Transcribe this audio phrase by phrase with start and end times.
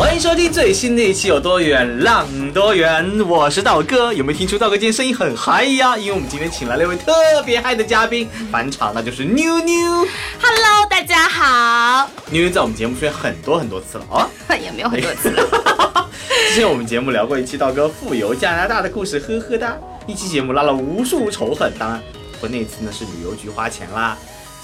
[0.00, 4.10] 欢迎收听最新的一期《有多远浪多远》，我是道哥。
[4.14, 5.94] 有没有听出道哥今天声音很嗨呀？
[5.94, 7.12] 因为我们今天请来了一位特
[7.44, 10.06] 别嗨的嘉宾返场，那就是妞妞。
[10.40, 12.10] Hello，大家好。
[12.30, 14.26] 妞妞在我们节目出现很多很多次了啊，
[14.56, 16.08] 也没有很多次了。
[16.48, 19.76] 之前我们节目聊过一期道哥富游加拿大的故事，呵呵哒。
[20.06, 22.02] 一期节目拉了无数仇恨，当然
[22.40, 24.16] 我那次呢是旅游局花钱啦，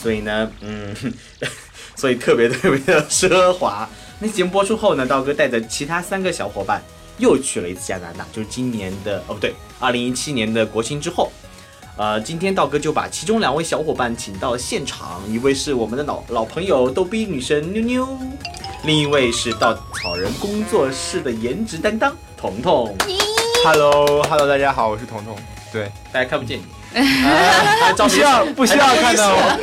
[0.02, 0.96] 所以呢，嗯，
[1.94, 3.86] 所以特别特别的奢华。
[4.18, 6.82] 那节目播出后呢，道哥带着其他三个小伙伴
[7.18, 11.30] 又去了一次加拿大，就是今年的哦不对，二零一七年的国庆之后。
[11.98, 18.18] 呃，今天道哥就把其中两位小伙伴请到了现场，一位是我们的老老朋友逗逼女神妞妞，
[18.84, 22.94] 另一位是稻草人工作室的颜值担当彤彤。
[23.64, 25.34] Hello，Hello，大家好，我是彤彤。
[25.72, 29.58] 对，大家看不见你， 啊，不需要不需要看到我。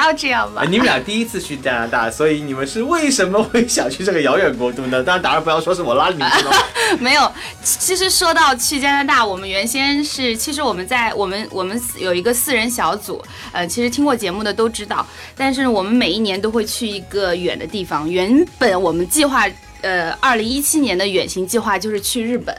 [0.00, 0.66] 不要这样吧哎，。
[0.66, 5.02] 你们俩第一次去加拿大，所以你们是为什么会想去这个遥远国度呢？
[5.02, 6.52] 当然，当然不要说是我拉你们去了。
[6.98, 7.30] 没有，
[7.62, 18.10] 其实说到去加拿大，我们原先是，其实我们在我们我们有一个四人小组，呃，其实听过节目的都知道，但是我们每一年都会去一个远的地方。
[18.10, 19.46] 原本我们计划，
[19.82, 22.56] 呃，二零一七年的远行计划就是去日本，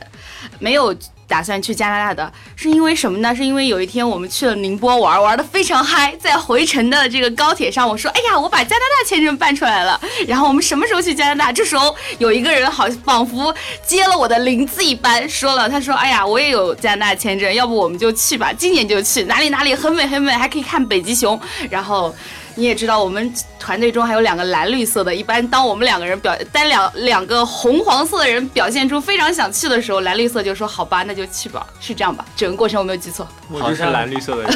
[0.60, 0.96] 没有。
[1.32, 3.34] 打算去加拿大的，是因为什么呢？
[3.34, 11.54] 是因为有一天我们去了宁波玩，玩的非常嗨，在回程的这个高铁上，我说：“哎呀，我把加拿大签证办出来了。”然后我们什么时候去加拿大？
[11.54, 13.56] 这时候有一个人好仿佛
[13.88, 21.40] 接了我的灵子一般，说了：“他说，哎呀，我也有加拿大签证，要不我们就去吧，今年就去，哪里哪里很美很美，还可以看北极熊。”
[21.72, 22.14] 然后。
[22.56, 25.14] 你也知道，我们团队中还有两个蓝绿色的。
[25.14, 32.26] 一般当我们两个人表，当两两个红黄色的人表现出非常想去的时候，蓝绿色就说：“好吧，那就去吧。”是这样吧？
[32.36, 33.28] 整个过程我没有记错。
[33.50, 34.54] 我就是蓝绿色的人。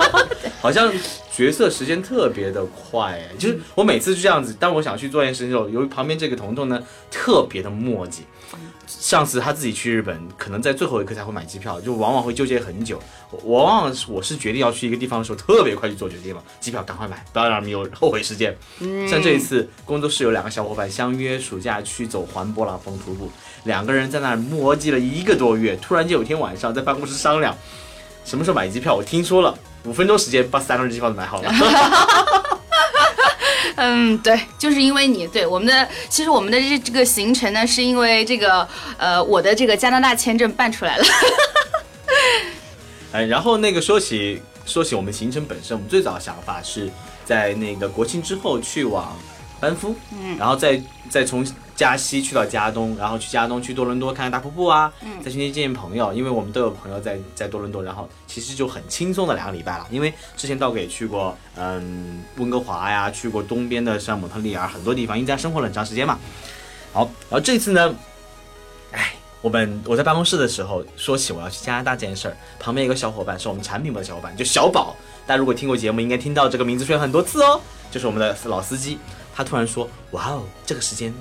[0.60, 0.92] 好像
[1.38, 6.82] 角色时间特别的快，哎，就是我每次就这样子，当我想去做一件事情的时候，由于旁边这个彤彤呢
[7.12, 8.22] 特别的磨叽。
[8.88, 13.00] 上次他自己去日本，可能在最后一刻才会买机票，就往往会纠结很久。
[13.30, 18.56] 我我往往是我是决定要去一个地方的时候，特别快去做决定了，机票赶快买，不要让你有后悔时间。
[19.08, 23.30] 像这一次工作室有两个小伙伴相约暑假去走环勃朗峰徒步，
[23.62, 27.56] 两个人在那儿磨叽了一个多月，突然间有一天晚上在办公室商量
[28.28, 31.50] 什么时候买机票，我听说了，五分钟时间把三个人机票都买好了。
[33.76, 38.68] 嗯，对，就是因为你对我们的，其实我们的这这个行程呢，是因为这个
[38.98, 41.04] 呃我的这个加拿大签证办出来了。
[43.12, 46.90] 哎，然后那个说起说起我们行程本身，我们最早的想法是
[47.24, 49.16] 在那个国庆之后去往
[49.58, 50.78] 班夫，嗯，然后再
[51.08, 51.42] 再从
[51.78, 66.18] 加西去到加东，然后去加东去多伦多看看大瀑布啊，嗯，再去那见见朋友，因为我们都有朋友在在多伦多，然后其实就很轻松的两个礼拜了，因为之前道哥也去过，嗯，温哥华呀，去过东边的像蒙特利尔很多地方，因为在生活了很长时间嘛，
[66.92, 67.94] 好，然后这次呢，
[68.90, 69.14] 哎。
[69.40, 74.96] 我们我在办公室的时候说起我要去加拿大这件事儿，旁边一个小伙伴是我们产品部的小伙伴，就小宝。
[75.28, 78.98] 大家如果听过节目，应该听到这个名字出现很多次哦，就是我们的老司机。
[79.32, 81.14] 他突然说：“哇哦，这个时间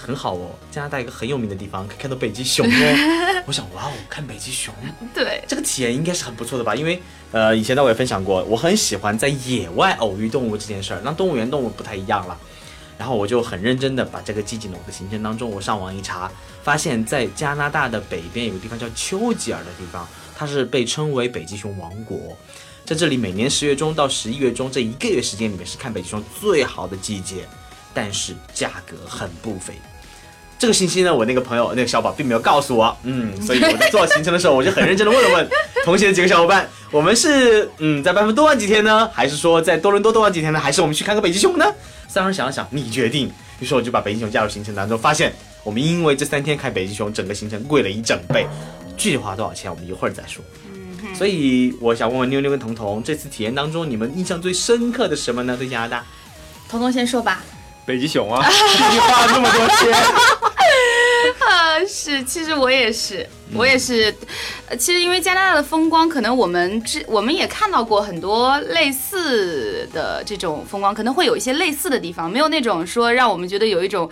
[0.00, 3.42] 很好哦，加拿大一个很有名的地方，可以看到北极熊哦。
[3.46, 4.72] ”我想，哇哦，看北极熊，
[5.14, 6.74] 对，这个体验应该是很不错的吧？
[6.74, 7.00] 因为
[7.32, 12.38] 呃，以前呢我也分享过，我很喜欢在野外偶遇动物这件事儿，那动物园动物不太一样了。
[12.98, 15.50] 然后我就很认真的把这个记进了我的行程当中。
[15.50, 16.30] 我上网一查，
[16.62, 20.06] 发现在加拿大的北边有个地方叫丘吉尔的地方，
[20.36, 22.36] 它是被称为北极熊王国。
[22.84, 27.48] 在这里，每年十月中到十一月中这一个月时间里面是看北极熊最好的季节，
[27.92, 29.74] 但是价格很不菲。
[30.58, 35.48] 这个信息呢，我那个朋友那个小宝并没有告诉我，嗯，所以我在做行程的时候，我就很认真的问了问
[35.86, 41.64] 同行的几个小伙伴，我们是嗯在班夫多玩几天呢，还是说在多伦多多玩几天呢，还是我们去看个北极熊呢？
[42.08, 43.30] 三人想了想，你决定。
[43.58, 45.32] 于是我就把北极熊加入行程当中，发现
[45.64, 48.46] 我们因为这三天看北极熊，整个行程贵了一整倍。
[48.98, 50.44] 具体花多少钱，我们一会儿再说。
[51.14, 55.56] 所以我想问问妞妞跟彤彤，这次体验当中，你们印象最深刻的什么呢？
[55.56, 56.04] 对加拿大？
[56.68, 57.42] 彤彤先说吧。
[57.90, 59.90] 北极熊啊， 毕竟花了那么多钱。
[61.44, 64.14] 啊，是，其实我也是，我也是。
[64.68, 74.08] 呃，其实因为加拿大的风光，可能我们之我们也看到过很多类似的这种风光，可能会有一些类似的地方，没有那种说让我们觉得有一种，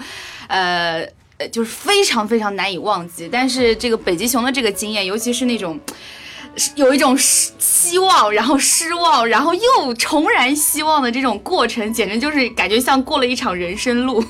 [0.48, 3.28] 呃呃，就是非常非常难以忘记。
[3.30, 5.78] 但是这个北极熊的这个经验，尤其是那种。
[6.74, 14.22] 有一种失希望，然后失望，然后又重燃希望的这种过程，简直就是感觉像过了一场人生路。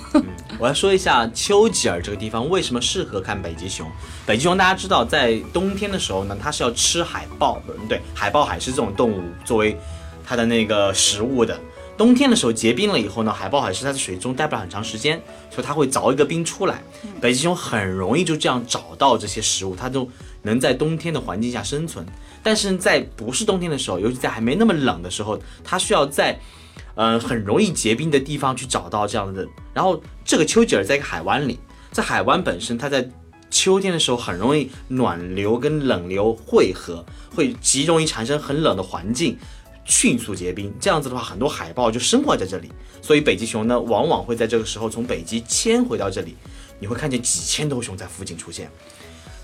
[0.58, 3.86] 我要说一下丘吉尔这个地方为什么适合看北极熊。
[4.26, 9.76] 北极熊大家知道，在冬天的时候呢，它是要吃海豹，嗯，对，海豹、海狮这种动物作为
[10.24, 11.58] 它的那个食物的。
[11.96, 16.82] 冬天的时候结冰了以后呢，海豹、海狮它在水中待不了很长时间，所以它会凿一个冰出来。
[17.20, 20.08] 北极熊很容易就这样找到这些食物，它就。
[20.42, 22.04] 能在冬天的环境下生存，
[22.42, 26.38] 但是在不是冬天的时候，尤其在还没那么冷的时候，它需要在，
[26.94, 29.46] 嗯，很容易结冰的地方去找到这样的。
[29.74, 31.58] 然后这个丘吉尔在一个海湾里，
[31.90, 33.08] 在海湾本身，它在
[33.50, 37.04] 秋天的时候很容易暖流跟冷流汇合，
[37.34, 39.36] 会极容易产生很冷的环境，
[39.84, 40.72] 迅速结冰。
[40.78, 42.70] 这样子的话，很多海豹就生活在这里。
[43.00, 46.36] 所以北极熊呢，往往会在这个时候从北极迁回到这里，
[46.78, 48.70] 你会看见几千头熊在附近出现。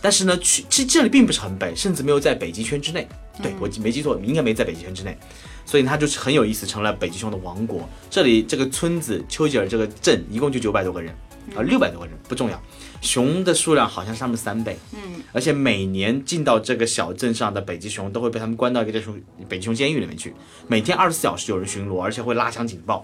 [0.04, 3.08] 但是呢，去其实这里并不是很北，甚至没有在北极圈之内。
[3.42, 5.16] 对我没记错，应该没在北极圈之内，
[5.64, 7.88] 所以它就是很有意思，成了北极熊的王国。
[8.10, 11.10] 这里这个村子丘吉尔这个镇一共就九百多个人，
[11.56, 12.62] 啊，六百多个人不重要，
[13.00, 14.76] 熊的数量好像是他们三倍。
[14.92, 19.18] 嗯，而且每年进到这个小镇上的北极熊都会被他们关到一个叫熊
[19.48, 20.34] 北极熊监狱里面去，
[20.68, 23.02] 每天二十四小时有人巡逻，而且会拉响警报。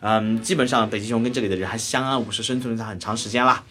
[0.00, 3.62] 嗯，基本上北极熊跟这里的人还相安无事，生存了很长时间啦。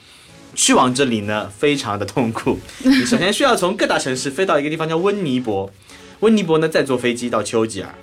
[0.55, 2.59] 去往这里呢，非常的痛苦。
[2.83, 5.71] 你首先需要从各大城市飞到一个地方叫温尼伯，
[6.19, 7.93] 温尼伯呢再坐飞机到丘吉尔。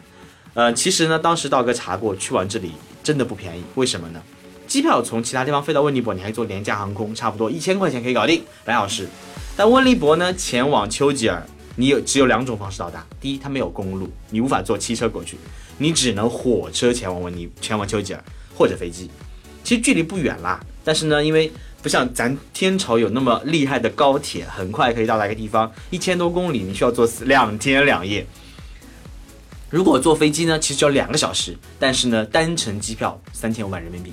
[0.55, 2.73] 呃，其实呢，当时道哥查过，去往这里
[3.03, 3.63] 真的不便宜。
[3.75, 4.21] 为什么呢？
[4.67, 9.09] 机票从其他地方飞到温尼伯，你还坐廉价航空，差不多一千块钱可以搞定，两小时。
[9.57, 11.47] 但温尼伯呢，前往丘吉尔，
[11.77, 13.07] 你有只有两种方式到达。
[13.21, 15.37] 第一，它没有公路，你无法坐汽车过去，
[15.79, 18.25] 你只能火车前往温尼，前往丘吉尔，
[18.55, 19.09] 或者飞机。
[19.63, 21.51] 其实距离不远啦，但是呢，因为
[21.83, 28.27] 不像咱天朝有那么厉害的高铁，很快可以到达一个地方，一千多公里，你需要坐两天两夜。
[29.71, 34.13] 如果坐飞机呢，其实只要两个小时，但是呢，单程机票三千五百人民币，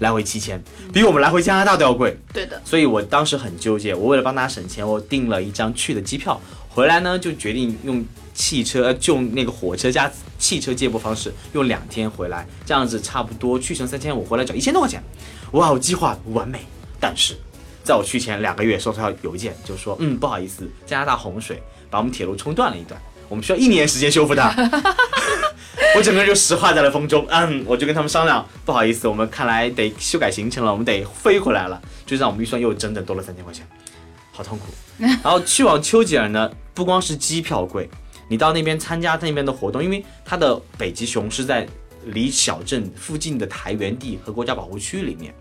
[0.00, 0.60] 来回七千，
[0.92, 2.18] 比我们来回加拿大都要贵。
[2.32, 8.04] 对的，所以我当时很纠结，我为了帮他省钱，我订了一张去的机票，回来呢就决定用
[8.34, 15.00] 汽车，就那个火车加汽车接驳方式，用两天回来，这样子差不多去程三千五，回来只要一千多块钱，
[15.52, 16.60] 哇，我计划完美。
[17.00, 17.36] 但是，
[17.84, 24.54] 在我去前两个月收到邮件，就说，嗯，不好意思，加拿大洪水把我们铁路冲断了一段，我们需要一年时间修复它。
[25.94, 27.26] 我整个人就石化在了风中。
[27.28, 33.66] 嗯，我就跟他们商量，不好意思，我们看来得修改行程了，我们得飞回来了，就让我们预算又整整多了三千块钱，
[34.32, 34.66] 好痛苦。
[34.98, 37.88] 然后去往丘吉尔呢，不光是机票贵，
[38.28, 41.66] 你到那边参加那边的活动，因为它的北极熊是在
[42.06, 45.34] 离小镇附近的台原地和国家保护区里面。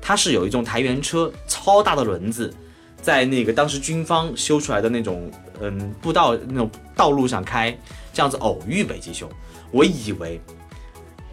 [0.00, 2.52] 它是有一种台原车，超大的轮子，
[3.00, 5.30] 在那个当时军方修出来的那种
[5.60, 7.76] 嗯步道那种道路上开，
[8.12, 9.28] 这样子偶遇北极熊。
[9.70, 10.40] 我以为。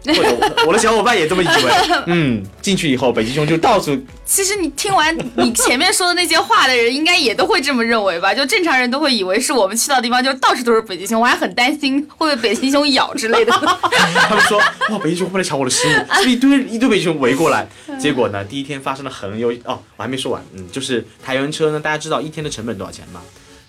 [0.04, 1.72] 或者我的小伙伴也这么以为，
[2.06, 3.98] 嗯，进去以后北极熊就到处。
[4.24, 8.34] 其实你听完你前面说的那些话的人，应该也都会这么认为吧？
[8.34, 13.52] 就正常人都会以为是我们去到地方就到处都是北极熊，我还很担心会被北极熊咬之类的。
[13.52, 14.58] 他们说
[14.90, 17.66] 哇，北极熊会来抢我的食物，是一堆一堆北极熊围过来。
[17.98, 23.20] 结果呢，第一天发生了很有哦，我还没说完，嗯，就是台原车呢，大家知道一天的成本多少钱吗？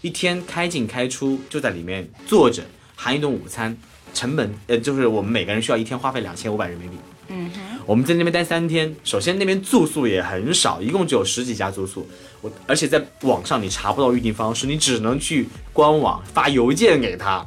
[0.02, 2.64] 一天开进开出就在里面坐着，
[2.96, 3.76] 含一顿午餐。
[4.14, 6.98] 成本呃，就是我们每个人需要一天花费两千五百人民币。
[7.32, 12.08] 嗯哼，我们在那边待三天，首先那边住宿也很少，一共只有十几家住宿。
[12.42, 17.46] 我而且在网上你查不到预订方式，你只能去官网发邮件给他，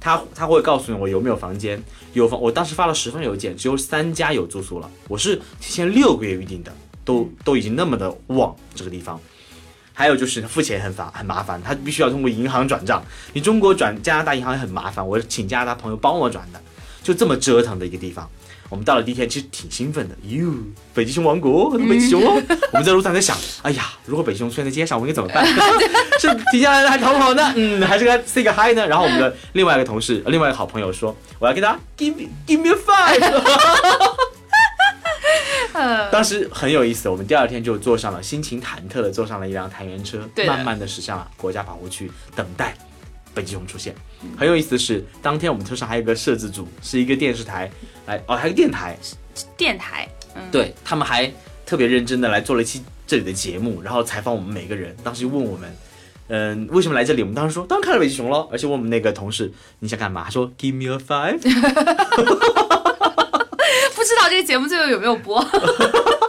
[0.00, 1.80] 他他会告诉你我有没有房间，
[2.12, 2.40] 有房。
[2.40, 4.90] 我当时发了十封邮件，只有三家有住宿了。
[5.06, 6.72] 我是提前六个月预定的，
[7.04, 9.20] 都都已经那么的旺这个地方。
[10.00, 13.04] 还有就是付钱很烦很麻烦，他必须要通过银行转账。
[13.34, 16.60] 你中国转加拿大银行也很麻烦，我请加拿大朋友帮我转的，
[17.02, 18.26] 就这么折腾的一个地方。
[18.70, 20.50] 我们到了第一天，其实挺兴奋的，哟，
[20.94, 22.22] 北极熊王国，北极熊。
[22.22, 25.46] 我们在路上在想，哎呀，如果北极熊出现在街上，我应该怎么办？
[26.18, 27.52] 是停下来还逃跑呢？
[27.54, 28.86] 嗯，还是跟他 say 个 hi 呢？
[28.86, 33.20] 然后我们的另外一个同事，另外一个好朋友说，我要跟他 give me give me five。
[36.10, 42.74] 当时很有意思，我们第二天就坐上了，心情忐忑的坐上了一辆探员车，慢慢的驶向了国家保护区，等待
[43.34, 43.94] 北极熊出现。
[44.36, 47.70] 很有意思的是，当天我们车上还有个摄制组，是一个电视台，
[48.06, 48.96] 来哦，还有个电台，
[49.56, 50.08] 电台，
[50.50, 51.32] 对他们还
[51.64, 54.94] 特别认真的来做了一期这里的节目，然后采访我们每个人。
[55.02, 55.76] 当时就问我们，
[56.28, 57.22] 嗯，为什么来这里？
[57.22, 58.46] 我们当时说，当然看了北极熊了。
[58.52, 60.24] 而且问我们那个同事，你想干嘛？
[60.24, 61.40] 他说，Give me a five。
[64.00, 65.38] 不知道这个节目最后有没有播？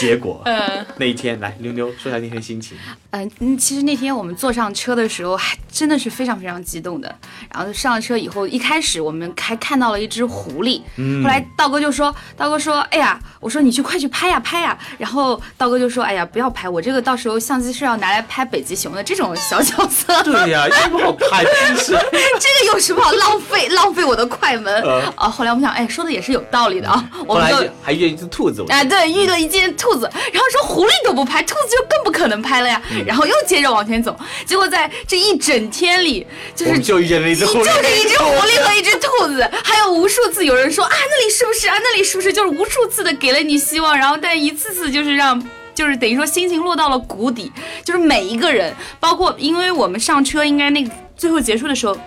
[0.00, 2.76] 结果嗯那一天，来妞妞说一下那天心情。
[3.10, 7.14] 嗯嗯，其实那天我们坐上车的时候，还真的是非常非常激动的。
[7.52, 10.80] 然后上了车以后，一开始我们还看到了一只狐狸，
[11.22, 14.76] 后来道哥就说，道哥说，哎呀，我说你去快去拍呀拍呀。
[14.98, 20.22] 然后道哥就说，哎呀，不要拍，我这个到时候相机是要拿来拍北极熊的这种小角色。
[20.22, 21.92] 对呀，又不好拍，真是。
[22.12, 25.28] 这个有什么好浪费浪费我的快门呃啊？
[25.28, 32.80] 后来我们想，哎，说的也是有道理的啊，我们就就还遇见一只兔子，我记得啊，对，遇了一件兔子，然后说狐狸都不拍，兔子就更不可能拍了呀。
[32.92, 45.42] 嗯然后又接着往前走，结果在这一整天里，就是我们就遇见了一只狐狸，就是一只狐狸和一只兔子，还有无数次有人说啊，那里是不是啊，那里是不是，就是无数次的给了你希望，然后但一次次就是让。
[45.74, 47.50] 就是等于说心情落到了谷底，
[47.82, 51.98] 就是每一个人，包括因为我们上车，应该那个最后结束的时候。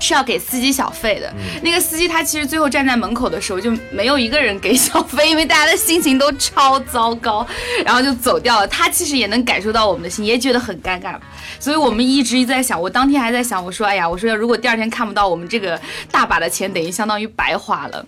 [0.00, 7.46] 是要给司机小费的，那个司机他其实最后站在门口的时候就没有一个人给小费，因为大家的心情都超糟糕，
[7.84, 8.68] 然后就走掉了。
[8.68, 11.16] 他其实也能感受到我们的心，也觉得很尴尬，
[11.58, 18.06] 所以我们一直在想，我当天还在想，我说，哎呀，我说如果第二天看不到我们这个大把的钱，等于相当于白花了。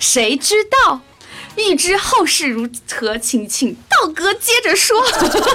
[0.00, 0.54] 谁知
[0.86, 1.00] 道？
[1.56, 4.96] 欲知后事如何，请请道哥接着说。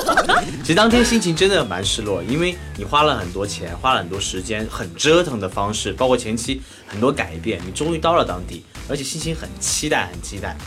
[0.62, 10.58] 其实当天心情真的蛮失落，因为你花了很多钱，花了很多时间，很折腾的方式，包括前期很多改变，你终于到了当地，而且心情很期待，很期待。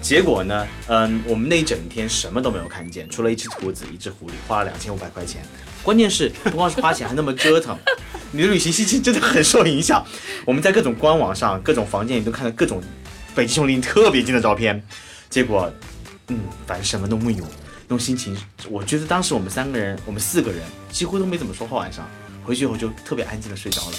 [0.00, 5.42] 结果呢，嗯，我们那一整天什么都没有看见，除了一只兔子，一只狐狸，花了两千五百块钱。
[5.82, 7.76] 关键是不光是花钱，还那么折腾，
[8.30, 10.04] 你的旅行心情真的很受影响。
[10.44, 12.80] 我们在各种官网上、各种房间里都看到各种
[13.34, 14.82] 北极熊离你特别近的照片，
[15.30, 15.72] 结果，
[16.28, 17.44] 嗯，反正什么都没有。
[17.88, 18.36] 那种心情，
[18.70, 21.78] 我觉得当时我们三个人，我们四个人几乎都没怎么说话。
[21.78, 22.08] 晚上
[22.44, 23.96] 回去以后就特别安静的睡着了。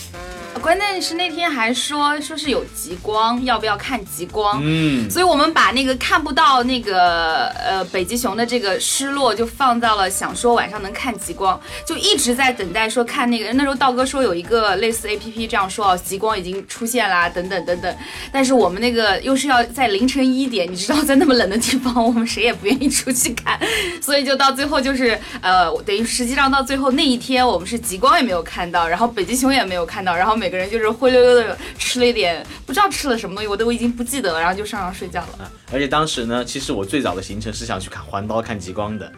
[0.62, 4.62] 关键是那天还说说是有极光，要不要看极光？
[4.64, 13.52] 嗯，所以我们把那个看不到那个呃北极熊的这个失落，就放到了想说晚上能看极光，就一直在等待说看那个。
[13.54, 17.96] 那时候道哥说有一个类似 A P P 这样说哦，极光已经出现啦，等等等等。
[18.32, 23.60] 但是我们那个又是要在凌晨一点，你知道 在那么冷的地方，我们谁也不愿意出去看，
[24.02, 35.50] 所以就到最后就是呃，等于实际上到最后那一天，我们是极光也没有看到，然后北极熊也没有看到，然后每个人就是灰溜溜的吃了一点，不知道吃了什么东西，我都已经不记得了，然后就上床睡觉了。
[35.72, 39.10] 而且当时呢，其实我最早的行程是想去看环岛看极光的，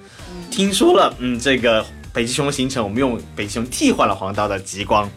[0.52, 5.10] 听说了，嗯，这个北极熊的行程，我们用北极熊替换了黄道的极光，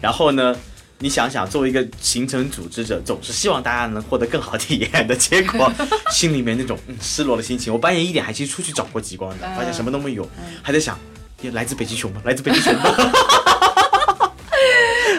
[0.00, 0.56] 然后呢。
[1.02, 5.72] 你想想，作为一个行程组织者，总是希望大家能获得更好体验的，结果
[6.12, 7.72] 心里面那种嗯失落的心情。
[7.72, 10.28] 我半夜一点还其实出去找过极光的，发现什么都没有，
[10.60, 10.98] 还在想，
[11.40, 12.20] 也来自北极熊吗？
[12.22, 12.82] 来自北极熊吗？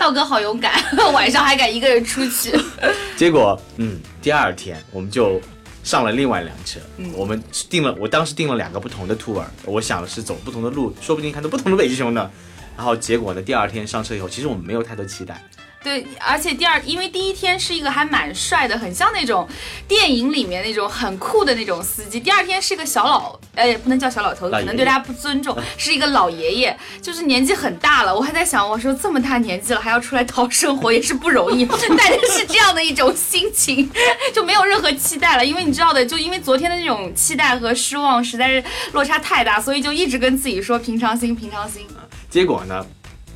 [0.02, 2.52] 道哥好勇敢， 晚上还敢一个人出去。
[3.16, 5.40] 结果，嗯，第二天我们就
[5.84, 6.80] 上了另外一辆车，
[7.14, 12.32] 我们定了，我当时定了两个不同的 tour，我想的是走不同的路，说不定看到不同的北极熊呢。
[12.76, 15.40] 然后结果呢，第二天上车以后，其实我们没有太多期待，
[15.84, 19.48] 对，而且第二，因为第一天是一个还蛮帅的，很像那种
[19.88, 22.20] 电影里面那种很酷的那种司机。
[22.20, 28.16] 第二天是一个小老，呃，不能叫小老头可能对大家不尊重，是一个老爷爷，就是年纪很大了。
[28.16, 31.66] 我还在想，我说这么大年纪了还要出来讨生活也是不容易，
[31.98, 33.90] 但是是这样的一种心情，
[34.36, 35.44] 就没有任何期待了。
[35.44, 41.88] 因为你知道的，就因为昨天的那种期待和失望实在是落差太大，所以就一直跟自己说平常心，平常心。
[42.30, 42.86] 结果呢，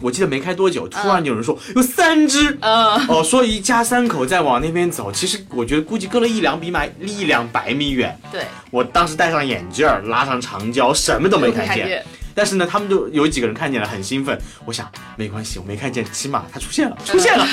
[0.02, 8.18] 我记得没开多久，突然有人说有三只，嗯，哦，说一家三口在往那边走，其实我觉得估计隔了一两米买一两百米远。
[8.32, 12.06] 对，我当时戴上眼镜儿，拉上长焦，什么都没看见。
[12.34, 14.38] 但是呢，他们就有几个人看见了，很兴奋。
[14.66, 17.48] 我想没关系，我没看见，起码它出现了，出现了，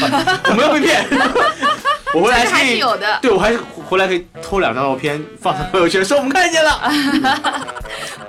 [0.50, 1.06] 我没有被骗。
[2.14, 6.80] 我回来这个还是有的对我还是回来可以偷两张照片放上朋友圈，说我们看见了。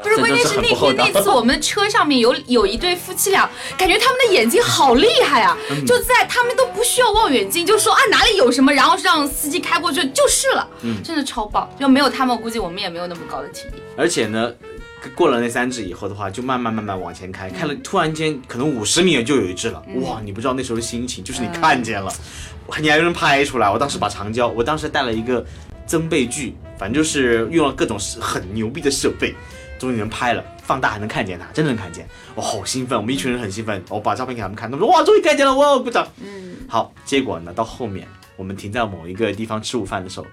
[0.02, 5.58] 不是，关键是那天那次我们车上面有有一对夫妻俩，感觉他们的眼睛好厉害啊！
[5.72, 11.70] 嗯就在他们都不需要望远镜，就说啊哪里有什么，然后让司机开过去就是了，嗯真的超棒。
[11.80, 13.82] 就没有他们，估计我们也没有那么高的体力。
[13.96, 14.52] 而且呢，
[15.16, 20.20] 过了那三只以后的话，就慢慢慢慢往前开，开了突然间可能五十米就有一只了，哇！
[20.24, 22.14] 你不知道那时候的心情，就是你看见了，哇
[22.80, 23.70] 你还有人拍出来。
[23.70, 25.46] 我当时把长焦，我当时带了一个
[25.86, 29.36] 增倍具，反正就是用了各种很牛逼的设备，
[29.78, 36.08] 终于能拍了，放大还能看见它，真的能看见，我好兴奋，我们一群人很兴奋，我把照片给他们看，他们说哇，终于看见了，哇，鼓掌。
[36.22, 40.26] 嗯，好，结果呢，到后面我们停在某一个地方吃午饭的时候，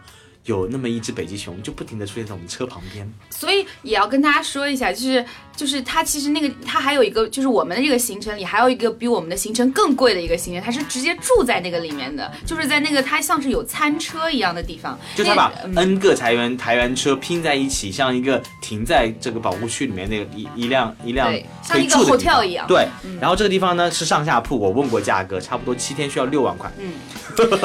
[0.45, 3.13] 有那么一只北极熊就不停的出现在我们车旁边。
[3.31, 5.25] 所以也要跟大家说一下，就是
[5.61, 21.31] 就是它其实那个它还有一个就是我们的这个行程里还有一个比我们的行程更贵的一个行程，它是直接住在那个里面的，就是在那个它像是有餐车一样的地方，就他把 N 个台湾台湾车拼在一起，像一个停在这个保护区里面那个一一辆一辆
[21.63, 22.89] 像一个 hotel 一样嗯对，
[23.21, 26.73] 然后这个地方呢是上下铺，我问过价格，差不多七天需要六万块。
[26.79, 26.95] 嗯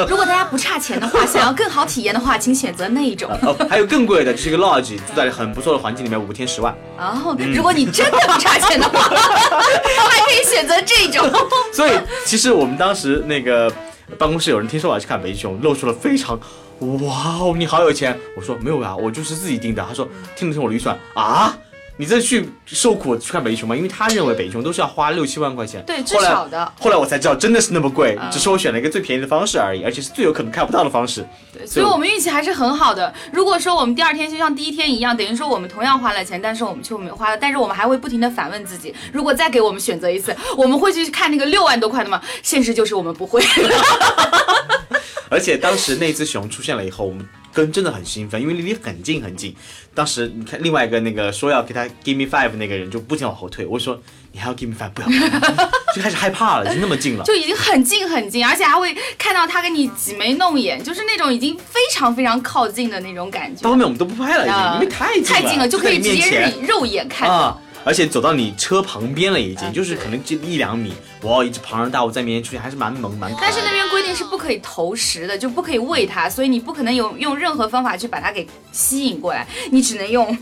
[0.07, 3.29] 如果大家不差钱的话，想要更好体验的话，请选择那一种。
[3.41, 6.73] 哦，还有更贵的，就是一个 lodge，住在很不错的环境里面，五天十万。
[6.97, 11.29] 然后，如果你真的不差钱的话， 还可以选择这种。
[11.73, 11.91] 所以
[12.25, 13.71] 其实我们当时那个
[14.17, 16.39] 办公室有人听说我要去看北极熊，露出了非常。
[16.79, 18.19] 哇哦，你好有钱！
[18.35, 19.81] 我说没有啊，我就是自己定的。
[19.87, 21.57] 他说听了听我的预算啊，
[21.97, 23.75] 你这去受苦去看北极熊吗？
[23.75, 25.83] 因为他认为北极熊都是要花六七万块钱。
[25.85, 31.25] 对至少的后来我才知道真的是那么贵，只是我选了一个最便宜的方式而已，而且是最有可能看不到的方式。
[31.53, 33.13] 对所以我们运气还是很好的。
[33.31, 42.21] 如果说我们第二天就像第一天一样，等于说我们同样花了钱，但是我们却没有花了，但是我们还会不停的反问自己，如果再给我们选择一次，我们会去看那个六万多块的吗？
[42.43, 43.41] 现实就是我们不会。
[45.29, 49.55] 而且当时那只熊出现了以后，我们跟真的很兴奋，因为离你很近很近。
[49.93, 53.97] 当时你看另外一个那个说要给他 give me five 那个人就不停往后退，我说
[54.33, 55.07] 你还要 give me five，不要，
[55.95, 57.23] 就开始害怕了，已经那么近了。
[57.23, 63.69] 就已经很近很近，而且还会看到他跟你挤眉弄眼，就是那种已经非常非常靠近的那种感觉到。
[63.69, 67.33] 后面我们都不拍了，已经，啊因为太近了，太近了，就可以直接肉肉眼看到。
[67.33, 67.61] 啊。
[67.85, 73.41] 而且走到你车旁边了，已经啊就是可能就一两米，哇，一只庞然大物在面前出现，还是蛮萌蛮可爱。
[73.43, 80.35] 但是那边规定是不可以投食的，就不可以喂它，所以你不可能有用任何方法去把它给吸引过来，你只能用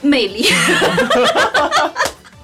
[0.00, 0.48] 魅力。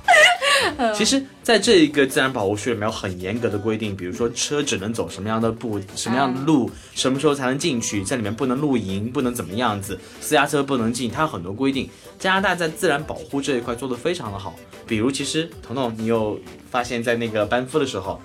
[0.95, 11.89] 其实，在这一个自然保护区里面有很严格的规定，比如说车只能走什么样的步、什么样的路，什么时候才能进去，在里面不能露营，不能怎么样子，私家车不能进，它有很多规定。
[12.19, 14.55] 加拿大在自然保护这一块做得非常的好，
[14.87, 16.39] 比如其实彤彤，你有
[16.71, 18.21] 发现，在那个班夫的时候，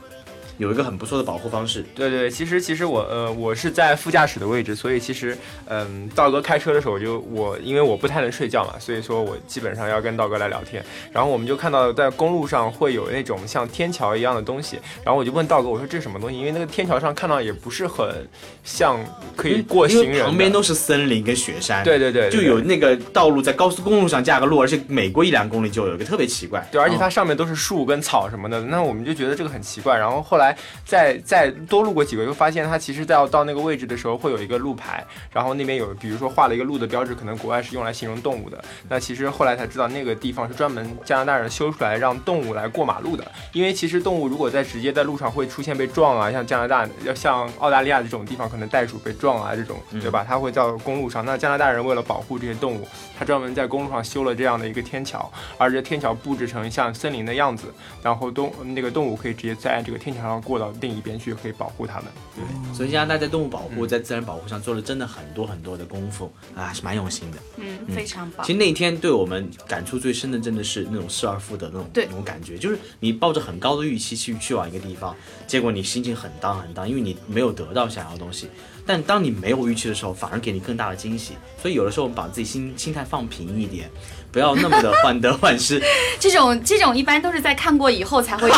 [0.58, 10.84] 有一个很不错的保护方式，对对，其实其实我呃我是在副驾驶的位置，所以其实嗯道哥开车的时候就我因为我不太能睡觉嘛，所以说我基本上要跟道哥来聊天。
[11.12, 16.38] 然后我们就看到在公路上会有那种像天桥一样的东西，然后我就问道哥我说这是什么东西？
[16.38, 18.28] 因为那个天桥上看到也不是很
[18.63, 18.99] 像
[19.36, 29.97] 可以过行人的，旁边都是森林跟雪山，对对对对就有那个道路在高速公路上架个路，而且每过一两公里就有一个特别奇怪，对，而且嗯它上面都是树跟草什么的，那我们就觉得这个很奇怪。
[29.97, 30.40] 然后后来
[30.86, 38.63] 再再多路过几个，又发现它其实在要到那个位置的时候会有一个路牌，然后那边有比如说画了一个路的标志，可能国外是用来形容动物的。
[38.88, 50.25] 那其实后来才知道那个地方是专门加拿大人修出来让动物来过马路的，因为其实动物如果在直接在路上会出现被撞啊，像加拿大要像澳大利亚这种地方，可能袋鼠被撞啊这种，对吧？
[50.27, 51.25] 它会到公路上。
[51.25, 57.73] 那加拿大人为了保护这些动物，他专门在公路上修了这样的一个天桥，而这天桥布置成像森林的样子，
[58.04, 62.06] 然后动那个动物可以直接在这个天桥上过到另一边去，可以保护它们。
[62.36, 67.38] 对，所以加拿大在动物保护、在自然保护上做了真的很多很多的功夫啊，是蛮用心的。
[67.58, 68.54] 嗯，非常棒其。
[68.54, 75.15] 实那一天对我们感触最深的，真的是那种失而复得那种那种感觉，就是你抱着很高的预期去去往一个地方，
[75.48, 78.48] 结果你心情很荡很荡，因为你没有得到想要的东西。
[78.84, 81.34] 但当你没有预期的时候，反而给你更大的惊喜。
[81.62, 83.89] 所以有的时候我们把自己心心态放平一点，
[84.32, 85.80] 不要那么的患得患失。
[86.20, 88.50] 这种这种一般都是在看过以后才会。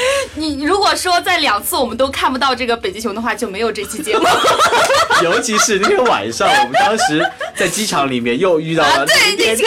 [0.34, 4.24] 你如果说在两次我们都看不到这个北极熊的话，就没有这期节目。
[5.22, 7.24] 尤其是那天晚上，我们当时
[7.56, 9.64] 在机场里面又遇到了啊，对，那个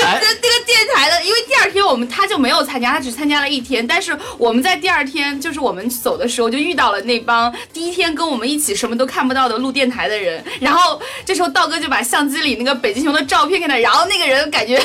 [0.74, 3.86] 电台的，因为第二天我们他就没有参加，他只参加了一天。
[3.86, 10.44] 但是我们在第二天，就是我们走的时候，就遇到了那帮第一天跟我们一起什么都看不到的录电台的人。
[10.60, 14.82] 然后这时候道哥就把相机里那个北极熊的照片给他，然后那个人感觉，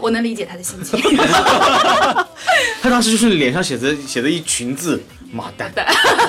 [0.00, 1.00] 我能理解他的心情。
[2.80, 5.02] 他当时就是脸上写着写着一群字，
[5.32, 5.72] 妈蛋，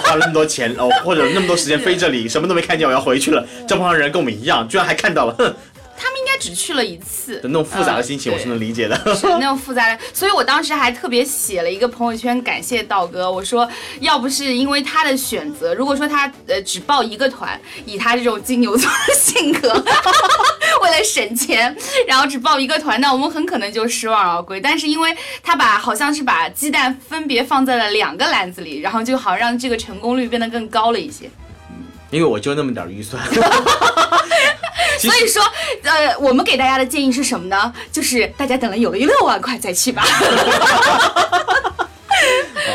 [0.03, 3.45] 花了那么多钱哦，或者那么多时间飞这里，什么都没看见，我要回去了。
[3.67, 5.55] 这帮人跟我们一样，居然还看到了，哼
[6.01, 8.95] 他们应该只去了一次的那种复杂的心情，嗯我是能理解的。
[9.13, 19.73] 是那种复杂的，所以我当时还特别写了一个朋友圈感谢道哥，我说要不是因为他的选择，如果说他呃只报一个团，以他这种金牛座的性格，
[20.81, 21.75] 为了省钱，
[22.07, 24.61] 然后只报一个团，那我们很可能就失望而归。
[24.61, 31.29] 但是因为他把好像是把鸡蛋分别放在了两个篮子里，然后就好让这个成功率变得更高了一些。
[32.11, 33.21] 因为我就那么点儿预算。
[34.99, 35.41] 所以说，
[35.83, 37.73] 呃，我们给大家的建议是什么呢？
[37.91, 40.03] 就是大家等了有了六万块再去吧。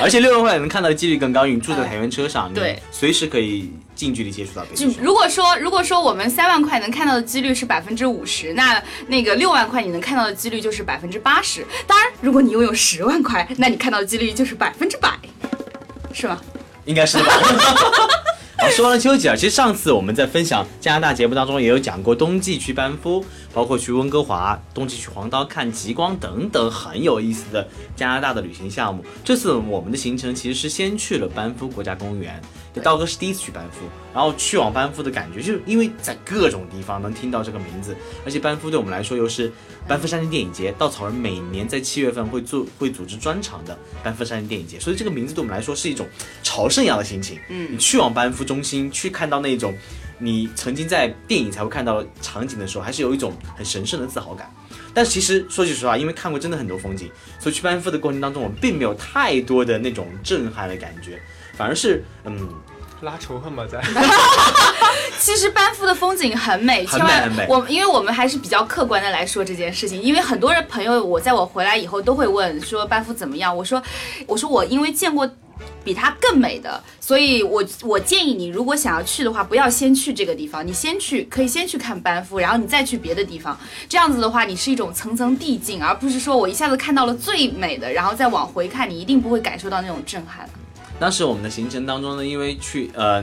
[0.03, 5.03] 而且六万块能看到的几率更高，因为你住在台原车上，你对随时可以近距离接触到北就极熊。
[5.03, 11.65] 如果说如果说我们三万块能看到的几率是百分之五十，那那个六万块你能看到的几率就是百分之八十。
[11.87, 15.11] 当然，如果你拥有十万块，那你看到的几率就是百分之百，
[16.13, 16.41] 是吗？
[16.87, 17.33] 应该是的吧。
[18.57, 29.05] 好，说完了秋季啊，其实上次我们在分享加拿大节目当中也有讲过，冬季去班夫，包括去温哥华，冬季去黄刀看极光等等很有意思的加拿大的旅行项目。
[29.25, 32.41] 这次我们的行程其实是先去了班夫国家公园，
[32.81, 39.53] 道哥是第一次去班夫，然后去往班夫的感觉，就是因为在各种地方能听到这个名字，而且班夫对我们来说又是
[39.87, 46.07] 班夫山地电影节，稻草人每年在七月份会做会组织专场的班夫山地电影节，所以这个名字对我们来说是一种
[46.43, 47.39] 朝圣一样的心情。
[47.49, 49.75] 嗯，你去往班夫中心，去看到那种
[50.19, 54.53] 你曾经在电影才会看到的场景的时候，还是有一种很神圣的自豪感。
[54.97, 57.11] 但其实说句实话，因为看过真的很多风景，
[57.41, 61.21] 所以去班夫的过程当中，我们并没有太多的那种震撼的感觉，
[61.57, 62.49] 反而是嗯，
[63.03, 63.81] 拉仇恨吧，在
[65.19, 73.83] 其实班夫的风景很美，千万很美很美我因为我们还是比较客观的来说这件事情，因为很多人朋友我在我回来以后都会问说班夫怎么样，我说
[74.27, 75.31] 我说我因为见过。
[75.85, 83.57] 比它更美的，所以我我建议你，如果想要去的话，不要先去这个地方，你先去可以先去看班夫，然后你再去别的地方。
[83.89, 90.49] 这样子的话，你是一种层层递进，而不是说我一下子看到了最美的，然后再往回看，你一定不会感受到那种震撼。
[91.05, 93.23] 当时我们的行程当中呢，因为去呃，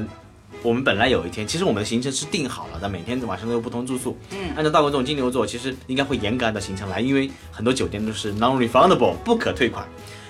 [0.62, 4.16] 我们本来有一天，其实我们的行程是定好了的，每天晚上都有不同住宿。
[4.30, 9.84] 嗯，按照道哥这种金牛座，其实应该会严格按照行程来，因为很多酒店都是 non-refundable 不可退款。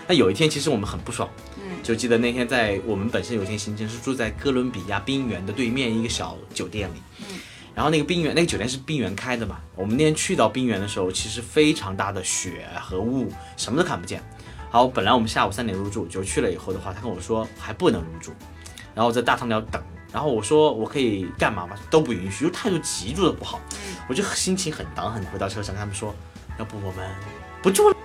[0.07, 1.29] 那有一天，其实我们很不爽。
[1.57, 7.01] 嗯，就记得那天在我们本身有一天行程是住在哥伦比亚冰原的对面一个小酒店里。
[7.19, 7.37] 嗯，
[7.75, 9.57] 然后那个冰原，那个酒店是冰原开的嘛。
[9.75, 14.23] 我们那天去到冰原的时候，其实非常大的雪和雾，什么都看不见。
[14.71, 18.31] 好，本来我们下午三点入住，就去了以后的话，他跟我说还不能入住，
[18.95, 21.75] 然后我在大堂里要等，然后我说我可以干嘛吗？
[21.89, 23.59] 都不允许，就态度极度的不好，
[24.07, 25.21] 我就心情很挡很。
[25.25, 26.15] 回到车上跟他们说，
[26.57, 27.05] 要不我们
[27.61, 27.97] 不住了。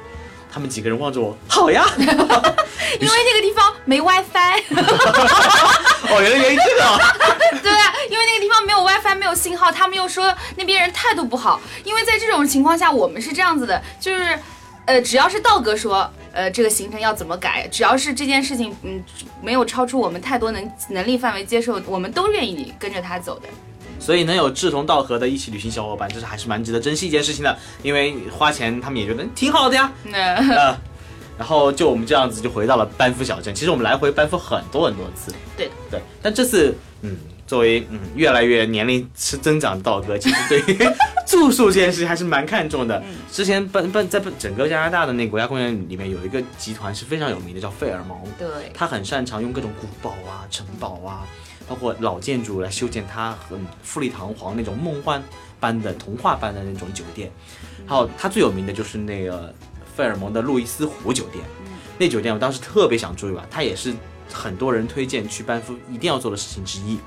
[0.52, 1.86] 他们几个人望着我，好呀。
[2.98, 4.62] 因为那个地方没 WiFi，
[6.10, 6.98] 哦，原来原因这个啊。
[7.62, 11.60] 对啊，因为那个地方没有 WiFi，没有信号，他们又说那边人态度不好。
[11.84, 14.38] 因为在这种情况下，我们是这样子的，就是，
[14.86, 19.02] 呃，只要是道哥说，呃，这个行程要怎么改，只要是这件事情，嗯，
[19.42, 23.48] 没有超出我们太多能能力范围接受，我们都愿意跟着他走的。
[23.98, 27.58] 所以能有志同道合的一起旅行小伙伴，这是还是蛮值得珍惜一件事情的。
[27.82, 29.90] 因为花钱他们也觉得嗯挺好的呀。
[30.04, 30.18] 那
[30.54, 30.78] 呃，
[31.38, 33.54] 然后就我们这样子就回到了班夫小镇。
[33.54, 35.34] 其实我们来回班夫很多很多次。
[35.56, 40.78] 对的对，但这次嗯，作为嗯越来越年龄是增长的道哥，其实对于
[41.26, 43.02] 住宿这件事情还是蛮看重的。
[43.30, 48.18] 之前班班在整个加拿大的那个国家公园里面有一个集团是非常有名的，叫费尔蒙。
[48.38, 51.26] 对，他很擅长用各种古堡啊、城堡啊，
[51.68, 55.22] 包括老建筑来修建他很富丽堂皇那种梦幻
[55.60, 57.30] 般的、童话般的那种酒店。
[57.86, 59.54] 还有他最有名的就是那个
[59.94, 61.44] 费尔蒙的路易斯湖酒店，
[61.98, 63.94] 那酒店我当时特别想住一晚，它也是
[64.32, 66.98] 很多人推荐去班夫一定要做的事情之一。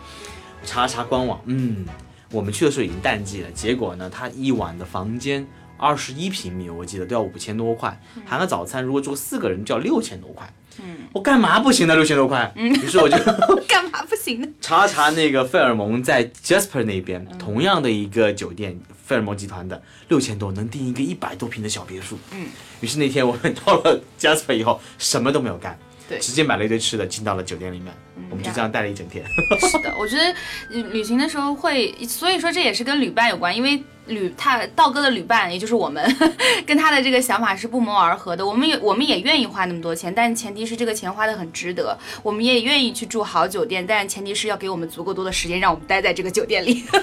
[0.65, 1.86] 查了查官网，嗯，
[2.32, 5.45] 我们去的时候已经淡季了，结果呢，他一晚的房间。
[5.82, 10.54] 二十一平米，我记得都要五千多块，含个早餐，如果住四个人就要六千多块。
[10.84, 11.95] 嗯，我干嘛不行呢？
[11.95, 12.52] 六千多块。
[12.58, 13.15] 嗯，于是我就
[13.65, 14.48] 干嘛不行呢？
[14.60, 22.17] 查查那个费尔蒙在 Jasper 那边，同样的一个酒店，费尔蒙集团的六千多能订一个一百多平的小别墅。
[22.34, 22.48] 嗯，
[22.82, 27.93] 于是那天我们到了 Jasper 以后，什么都没有干，对直接买了一堆吃的进到了酒店里面，
[28.32, 29.24] 我们就这样待了一整天。
[29.62, 30.24] 是的， 我觉得
[30.72, 36.04] 呃旅行的时候会，所以说这也是跟旅伴有关，因为旅他道哥的旅伴，也就是我们，
[36.65, 38.43] 跟他的这个想法是不谋而合的。
[38.43, 41.95] 我们也我们也愿意花那么多钱，但前提是这个钱花的很值得。
[42.24, 46.84] 我们也愿意去住好酒店，但前提是要给我们足够多的时间，让我们待在这个酒店里。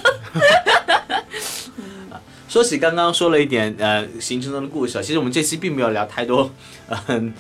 [2.49, 6.51] 说起刚刚说了一点呃行程中的故事啊，其实我们这期并没有聊太多，
[7.09, 7.35] 嗯、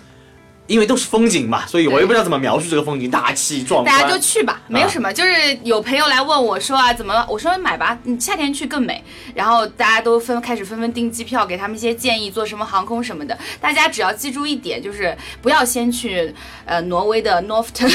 [0.66, 3.96] 因为都是风景嘛，所以我也不知道怎么描述这个风景，大气壮观。
[3.96, 5.12] 大家就去吧，没有什么。
[5.12, 5.30] 就是
[5.62, 7.24] 有朋友来问我说啊，怎么？
[7.28, 9.02] 我说买吧，你夏天去更美。
[9.34, 13.36] 然后大家都纷开始纷纷订机票，给他们一些建议，坐什么航空什么的。
[13.60, 17.88] 大家只要记住一点，就是不要先去呃挪威的 Norton，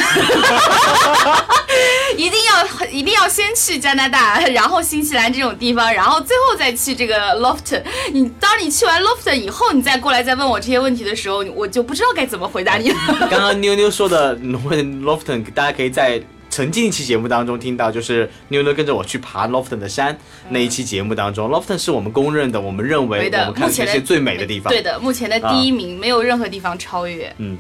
[2.16, 7.82] 一定要一定要先去加拿大， 然后新西兰这种地方，然后最后再去这个 Lofton。
[8.14, 12.92] 你当你去完 Lofton 以后，你再过来再问我这些问题的时候，我就不知道该怎么回答你。
[13.30, 20.18] 刚刚妞妞说的挪威的 Lofton，大家可以在曾经一期节目当中听到，就是妞妞跟着我去爬 Lofton 的山
[20.50, 24.72] 那一期节目当中，Lofton 是我们公认的，我们认为的我们看目前的全世界最美的地方。
[24.72, 27.34] 对的，目前的第一名，没有任何地方超越。
[27.38, 27.58] 嗯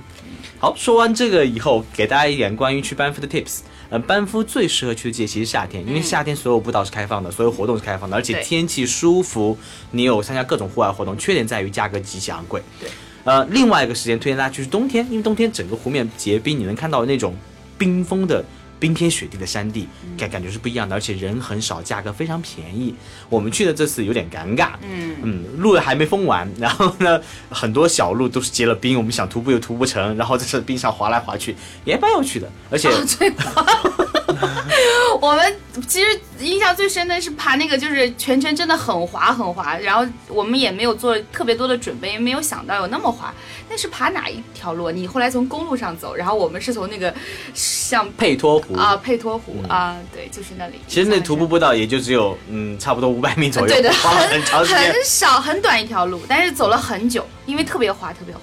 [0.59, 3.61] 好，说完这个以后，给大家一点关于去班夫的 tips。
[3.89, 9.57] 呃，班夫最适合去的季节其实夏天，因为夏天所有步道是开放的，所有活动是开放的，而且天气舒服，
[9.89, 11.17] 你有参加各种户外活动。
[11.17, 12.61] 缺点在于价格极其昂贵。
[12.79, 12.89] 对。
[13.23, 17.35] 呃，另外一个时间推荐大家去是冬天，因为冬天整个湖面结冰，你能看到那种
[17.77, 18.43] 冰封的。
[18.81, 22.95] 冰天雪地的山地，感感觉是不一样的，而且人很少，价格非常便宜。
[23.29, 31.55] 我们去的这次有点尴尬，嗯嗯，路还没封完，然后呢，很多小路都是结了冰，我们想徒步又徒不成，然后在这冰上滑来滑去，
[31.85, 32.49] 也蛮有趣的。
[32.71, 33.31] 而且，最
[35.21, 35.55] 我们
[35.87, 43.33] 其实印象最深的是爬那个，就是全程真的很滑很滑，然后我们也没有做特别多的准备，也没有想到有那么滑。
[43.69, 44.91] 那是爬哪一条路？
[44.91, 47.13] 你后来从公路上走，然后我们是从那个
[47.53, 50.73] 像佩 托湖啊佩托湖啊，对，就是那里。
[50.87, 54.91] 其实那徒步步道也就只有嗯差不多五百米左右，对的，花了很长时间。
[54.91, 58.41] 很少很短一条路，但是走了很久，因为特别滑，特别滑。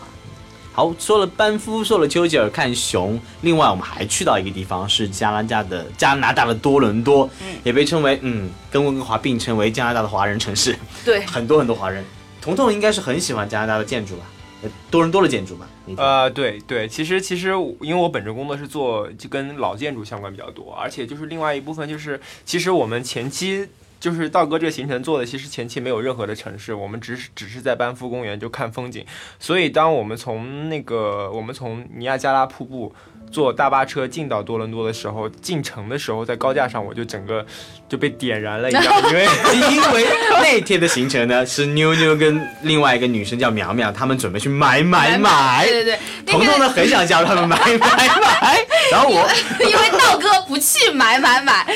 [0.79, 7.29] 好，说了班夫，说了丘吉尔看熊，另外我们还去到一个地方，是加拿大的加拿大的多伦多，
[7.65, 12.05] 也被称为嗯跟温哥华并称为加拿大的华人城市，对，很多很多华人。
[12.41, 14.27] 彤彤应该是很喜欢加拿大的建筑吧？
[14.63, 15.69] 呃多伦多的建筑吧？
[15.97, 17.49] 呃，对对，其实其实
[17.81, 23.67] 因为我本职工作是做就跟老建筑相关比较多，而且就是另外一部分就是，其实我们前期
[24.01, 29.05] 就是道哥这个行程做的，其实前期没有任何的城市，我们只是只是在班夫公园就看风景，
[29.39, 32.95] 所以当我们从那个我们从尼亚加拉瀑布。
[33.31, 37.45] 坐大巴车进到多伦多的时候，进城的时候，在高架上我就整个
[37.87, 39.25] 就被点燃了一样，因为
[39.71, 40.07] 因为
[40.41, 49.29] 那天的行程呢是妞妞跟另外一个女生叫苗苗，她们准备去买买买，对对对， 彤彤呢很想加入他们买买买，然后我
[49.61, 51.67] 因为道哥不去买买买，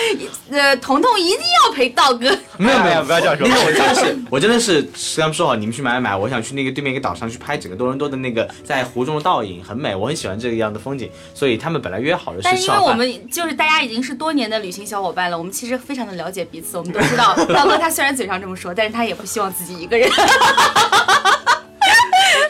[0.50, 2.30] 呃，彤彤一定要陪道哥。
[2.58, 12.92] 没有没有不要这样说那天我真的是我真的是跟他们说好，你们去买买买，我想去那个对面一个岛上去拍整个多伦多的那个在湖中的倒影，很美，我很喜欢这个样的风景，所以他们本来约好的但是因为我。
[12.92, 20.08] 们就是大家已经是多年的旅行小伙伴了，我们其实非常的了解彼此，我们都知道 道哥他虽然嘴上这么说，但是他也不希望自己一个人。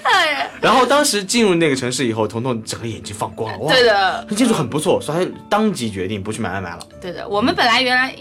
[0.03, 6.81] 哎，然后当时进入那个城市以后，彤彤整个眼睛放光了，哇，对的，建筑很不错，所以他当即决定不去买买买了。
[7.01, 8.14] 对的，我们本来原来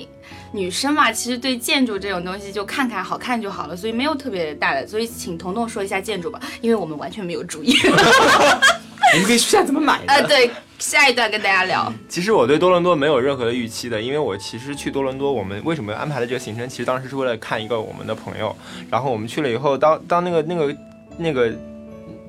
[0.54, 4.86] 女生嘛，其实对建筑这种东西就看看好看就好了，所以没有特别大的。
[4.86, 7.74] 所以请彤彤说一下建筑吧，因为我们完全没有主意。
[9.14, 10.14] 你们可以说一下怎么买的。
[10.14, 11.92] 啊， 对，下一段跟大家聊。
[12.08, 18.56] 其实我对多伦多没有任何的预期的，因为我其实去多伦多，我们为什么安排的这个行程，其实当时是为了看一个我们的朋友。
[18.90, 20.78] 然后我们去了以后，当当那个那个
[21.18, 21.52] 那个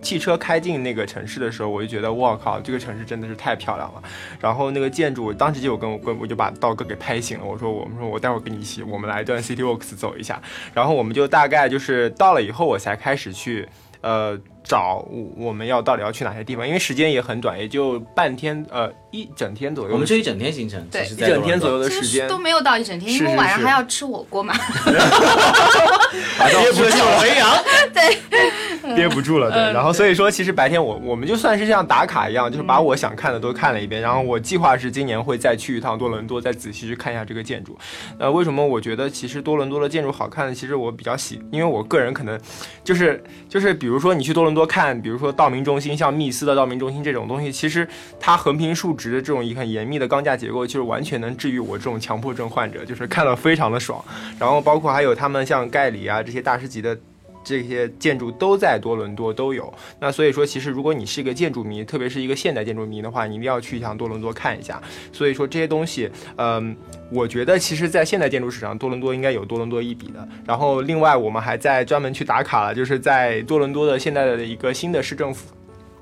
[0.02, 4.02] 汽车开进那个城市的时候，我就觉得我靠，这个城市真的是太漂亮了。
[4.40, 10.42] 然后那个建筑，当时就有跟我跟我就把道哥给拍醒了，我说我们说我待会儿跟你一起，我们来一段 City Walks 走一下。
[10.74, 13.68] 然后我们就大概就是到了以后，我才开始去
[14.00, 14.38] 呃。
[14.64, 19.92] 找我我们要到底要去哪些地方，因为时间也很短，也就半天，呃，一整天左右。
[19.92, 21.90] 我们是一整天行程，对一整天左右的。
[21.90, 24.54] 时间，都没有到一整天，因为晚上还要吃火锅嘛。
[24.84, 27.50] 憋不住了， 维扬。
[28.94, 29.72] 憋不住了，对。
[29.72, 34.00] 然后所以说，其实白天我我们就算是像打卡一样，就是把我想看的都看了一遍。
[34.02, 37.78] 然后我计划是今年会再去一趟多伦多，再仔细去看一下这个建筑。
[38.18, 40.54] 呃，为什么我觉得其实多伦多的建筑好看呢？
[40.54, 42.38] 其实我比较喜，因为我个人可能
[42.82, 47.86] 就是就是比如说你去多伦多看，比如说道明中心，像密斯的道明中心这种东西，其实
[48.18, 54.04] 它横平竖直的这种一很严密的钢架结构，就是完全能治愈我这种强迫症患者，就是看了非常的爽。
[54.38, 56.98] 然后包括还有他们像盖里啊这些大师级的。
[57.44, 64.80] 这些建筑都在多伦多都有，那所以说，其实如果你是一个建筑迷，特别是一个现代建筑迷的话，你一定要去一趟多伦多看一下。
[65.12, 66.76] 所以说这些东西，嗯，
[67.10, 70.26] 我觉得其实，在现代建筑史上，多伦多应该有多伦多一笔的。
[70.46, 75.54] 然后另外，我们还在专门去打卡了，就是在多伦多的现在的一个新的市政府。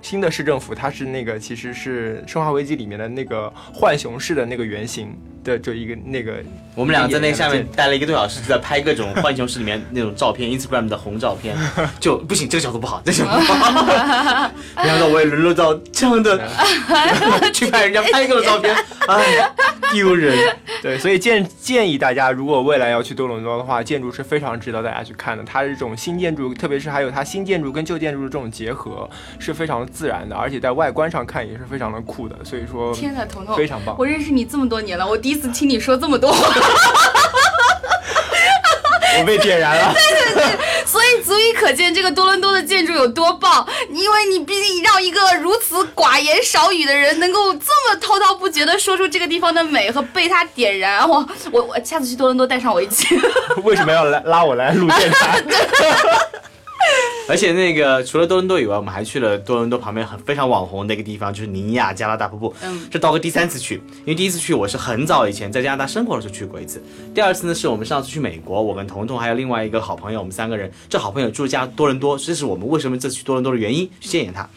[0.02, 6.34] 新的市政府，它是那个其实是《生化危机》里面的那个浣熊市的那个原型的就一个那个
[6.74, 11.56] 我们两个在那个下面待了一个多小时，就在拍各种浣熊市里面那种照片，Instagram 的红照片，
[12.00, 14.50] 就不行，这个角度不好，这个角度不好。
[14.76, 16.40] 没想到我也沦落到这样的，
[17.52, 18.74] 去拍人家拍过的照片，
[19.08, 19.50] 哎呀，
[19.92, 20.36] 丢人。
[20.82, 25.44] 对，所以建建议大家，如果未来要去多伦多的话，建筑是非常值得大家去看的。
[25.44, 32.36] 它这种新建筑，特别是还有它新建筑跟旧建筑的这种结合，是非常自然的，而且在外观上看也是非常的酷的。
[32.44, 36.48] 所以说，天呐，彤彤，非常棒我认识你这么多年了，我第一次听你说这么多话，
[39.18, 40.44] 我被点燃了 对对对。
[40.84, 43.66] 所以足以可见这个多伦多的建筑有多棒。
[43.90, 53.06] 因为你毕竟让一个如此寡言少语的人，能够这么滔滔不绝的说出这个地方的美和被它点燃，我我我下次去多伦多带上我一起。
[53.62, 55.42] 为什么要来拉我来录电台？
[57.28, 62.52] 而且那个除了多伦多以外，我们还去了多伦多旁边很非常网红的一个地方，就是尼亚加拉大瀑布。
[62.62, 66.82] 嗯，这刀哥第三次去，因为第一次去我是很早以前在加拿大生活的时候去过一次。
[67.14, 74.48] 第二次呢，是我们上次去美国，我跟彤彤还有另外一个好朋友，我们三个人，这好朋友住家多伦多，这是我们为什么这次去多伦多的原因，去见见他。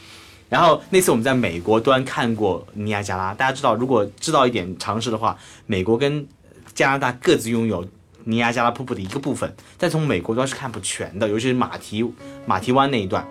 [0.49, 6.27] 然后那次我们在美国端看过尼亚加拉，大家知道，如果知道一点常识的话，美国跟
[6.73, 7.85] 加拿大各自拥有
[8.25, 12.05] 尼亚加拉瀑布的一个部分，但从美国端是看不全的，尤其是马蹄
[12.45, 13.25] 马蹄湾那一段。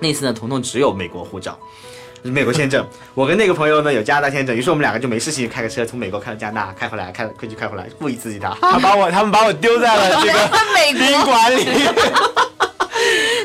[0.00, 1.58] 那次呢，彤彤只有美国护照。
[2.24, 8.56] 美国签证，我跟那个朋友呢有加拿大签证，于是我们两个就没事情开个车从美国开到加拿大，开回来，开回去开回来，故意刺激他。
[8.60, 10.38] 他把我他们把我丢在了这个
[10.72, 11.64] 美宾国，馆里。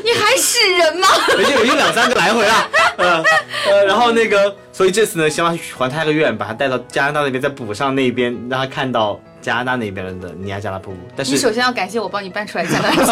[0.04, 1.08] 你还是人吗？
[1.40, 3.24] 已 经有一两三个来回了，呃
[3.68, 10.98] 呃，然后那个，所以这次呢，希望还他个愿，把他带到加拿大那边，再补上那边，让他看到加拿大那边的尼亚加拉瀑布。
[11.16, 13.04] 但是，你首先要感谢我帮你搬出来加拿大。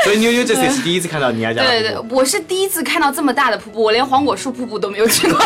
[0.04, 1.68] 所以妞妞这次也是第一次看到尼亚加拉。
[1.68, 5.38] 对对，我是第一次看到这么大的瀑布，我连黄果树瀑布都没有去过。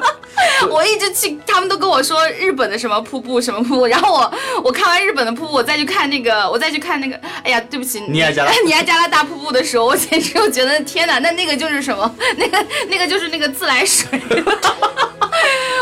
[0.70, 4.32] 我一直去，他们都跟我说日本的什么瀑布什么瀑布，然后我
[4.64, 12.14] 我看完日本的瀑布，我再去看那个，我再去看那个，哎呀，对不起，尼亚加拉 尼亚加拉大瀑布的时候，我简直就觉得天哪，那那个就是什么？
[12.36, 14.08] 那个那个就是那个自来水。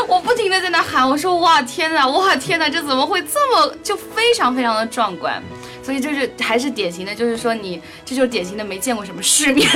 [0.07, 5.41] 我不停的在那喊，我说哇天哪，哇天哪，这怎么会这么就非常非常的壮观？
[5.85, 9.69] 所以就是还是典型的，就是说你这就是典型的没见过什么世面，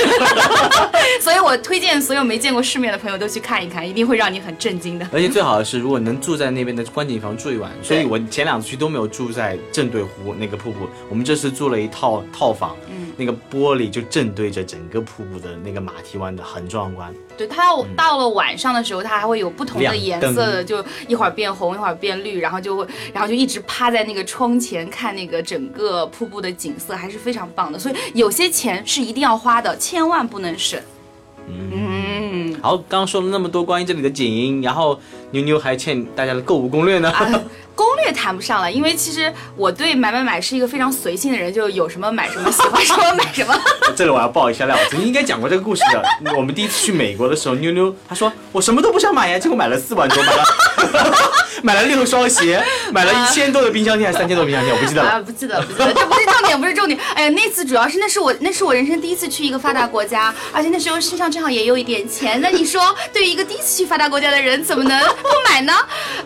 [1.22, 5.08] 所以我推荐所有没见过世面的朋友都去看一看，一定会让你很震惊的。
[5.12, 17.14] 而且最好的是，如果能住在那边的观景房住一晚，所以我前两次去都没有住在正对湖那个瀑布，我们这次住了一套套房，嗯，那个玻璃就正对着整个瀑布的那个马蹄湾的，很壮观。
[17.38, 27.78] 对，它到到了晚上的时候，它还会有不同的颜色的，就一会儿变红，一会儿变绿，然后就会，然后就一直趴在那个窗前看那个整个瀑布的景色，还是非常棒的。
[27.78, 30.80] 所以有些钱是一定要花的，千万不能省。
[31.48, 35.00] 嗯，好，刚刚说了那么多关于这里的景，然后
[35.32, 37.10] 妞妞还欠大家的购物攻略呢。
[37.10, 37.42] 啊，
[37.80, 43.58] 攻略谈不上了，因为其实我对买买买是一个非常随性的人，就有什么买什么，喜欢什么买什么。
[43.96, 46.04] 这里我要爆一下料，我曾经应该讲过这个故事的。
[46.36, 50.44] 我们第一次去美国的时候，妞妞她说我什么都不想买呀，结果买了四万多，买了
[51.64, 52.62] 买了六双鞋，
[52.92, 55.24] 买了一千多的冰箱贴还是三千多的冰箱贴，我不记得啊，了。
[55.24, 57.00] 不记得，不记得，这不是重点，不是重点。
[57.14, 62.42] 哎呀，那次主要是那是我那是我人生第一次去一个发达国家，而且那时候身上正好也有一点钱。
[62.42, 65.74] 那你说，对于一个第一次去发达国家的人，怎么能不买呢？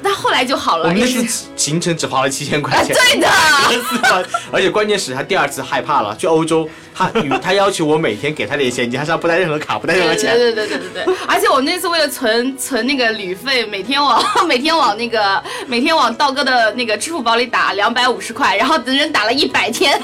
[0.02, 3.28] 那后来就好了，我们那次行程只花了七千块啊，钱，对的。
[4.52, 7.10] 而且关键是他第二次害怕了，去欧洲，他
[7.42, 10.36] 他要求我每天给他点现金，他身上不带任何卡，不带任何钱。
[10.36, 20.00] 对对对对对对，而且我那次为了存存那个旅费，每天往每天往那个每天往道哥的那个支付宝里打两百五十块，然后等人打了一百天，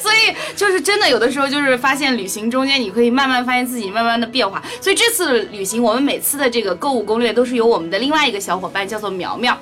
[0.00, 9.58] 所以就是真的有的时候就是发现旅行中间你可以慢慢发现自己慢慢的变化，所以这次旅行我们每次的这个购物攻略都是由我们的另外一个小伙伴叫做苗苗。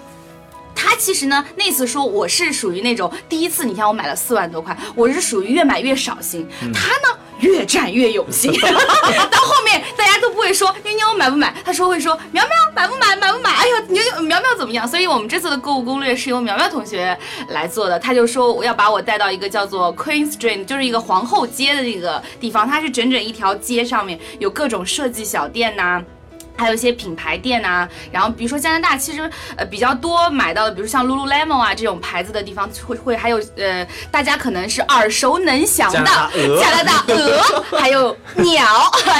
[0.92, 6.46] 他其实呢，那次说我是属于那种第一次，你看我买了四万多块，我是属于越买越少心。
[6.74, 8.52] 他呢，越战越有心。
[8.60, 13.54] 到后面大家都不会说妞妞买不买，他说会说苗苗买不买，买不买？
[13.54, 14.86] 哎呦，妞妞苗苗怎么样？
[14.86, 17.98] 所以我们这次的购物攻略是由苗苗同学来做的。
[17.98, 26.02] 他就说我要把我带到一个叫做 Queen Street，就是一个皇后街的那个地方，它是整整一条街上面有各种设计小店呐、
[26.56, 36.04] 还有一些品牌店呐、然后比如说加拿大其实呃比较多买到的，比如像 Lululemon 啊这种牌子的地方会会还有呃大家可能是耳熟能详的
[36.60, 38.64] 加拿大鹅 还有鸟，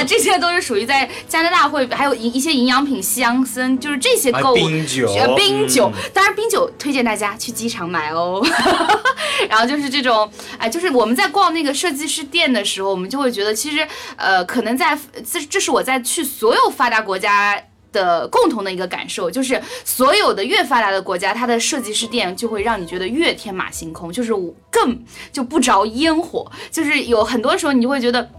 [0.07, 8.45] 这些都是属于在加拿大会还有一一些营养品香森，就是这些购物冰酒呃冰酒嗯，当然冰酒推荐大家去机场买哦。
[9.49, 14.97] 然后就是这种，哎，就是我们在逛那个设计师店的时候，我们就会觉得，其实呃，可能在
[15.29, 17.22] 这这是我在去所有发达国家。
[17.23, 17.59] 家
[17.91, 24.33] 的共同的一个感受就是，所有的越发达的国家，它的设计师店就会让你觉得越天马行空，就是
[24.69, 28.29] 更就不着烟火，就是有很多时候你就会觉得。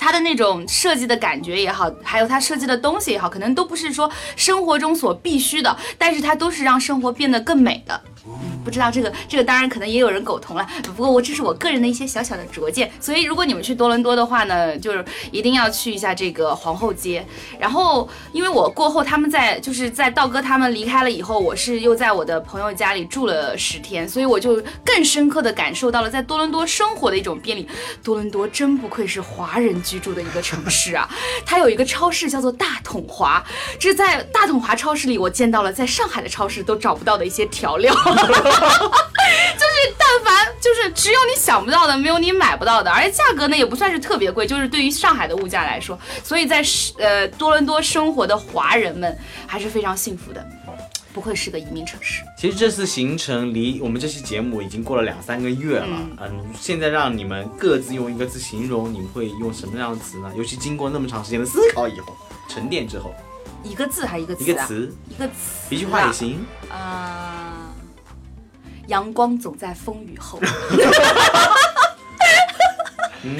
[0.00, 8.00] 它的那种设计的感觉也好，还有它设计的东西也好，可能都不是说生活中所必须的，但是它都是让生活变得更美的。
[8.26, 8.32] 嗯，
[8.62, 12.90] 不知道这个这个当然可能也有人苟同了，不过我这是我个人的一些小小的拙见。
[13.00, 17.24] 所以如果你们去多伦多的话呢，就是一定要去一下这个皇后街。
[17.58, 27.66] 然后因为我过后他们在就是在道哥他们离开了以后，我是又在我的朋友家里住了十天，所以我就更深刻的感受到了在多伦多生活的一种便利。
[28.02, 31.08] 多伦多真不愧是华人居住的一个城市啊！
[31.44, 33.42] 它有一个超市叫做大统华，
[33.76, 37.92] 这在大统华超市里我见到了在上海的超市都找不到的一些调料。
[38.04, 46.64] 就是但凡就是只有你想不到的，没有你买不到的，而且价格呢也不算是特别贵，就是对于上海的物价来说，所以在
[46.98, 50.46] 呃多伦多生活的华人们还是非常幸福的，
[51.12, 52.22] 不愧是个移民城市。
[52.36, 60.32] 其实这次行程离我们这期节目已经过了两三个月了，嗯，现在让你们各自用一个字形容，你们会用什么样的词呢？
[60.36, 62.16] 尤其经过那么长时间的思考以后，
[62.48, 63.12] 沉淀之后，
[63.62, 64.44] 一个字还是一个词、啊？
[64.44, 66.44] 一个词，一个词，一句话也行。
[66.70, 67.72] 啊、
[68.86, 70.40] 阳光总在风雨后。
[73.22, 73.36] 嗯，